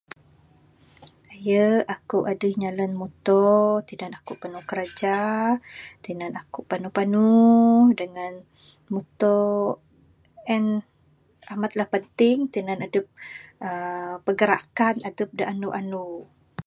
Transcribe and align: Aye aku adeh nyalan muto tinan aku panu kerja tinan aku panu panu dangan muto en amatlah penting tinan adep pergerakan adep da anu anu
Aye 1.33 1.63
aku 1.95 2.17
adeh 2.31 2.53
nyalan 2.61 2.91
muto 3.01 3.43
tinan 3.87 4.13
aku 4.19 4.33
panu 4.41 4.59
kerja 4.71 5.17
tinan 6.03 6.33
aku 6.41 6.59
panu 6.69 6.87
panu 6.97 7.29
dangan 7.99 8.33
muto 8.93 9.37
en 10.55 10.63
amatlah 11.53 11.87
penting 11.95 12.37
tinan 12.53 12.83
adep 12.85 13.05
pergerakan 14.25 14.95
adep 15.09 15.29
da 15.37 15.43
anu 15.53 15.67
anu 15.79 16.05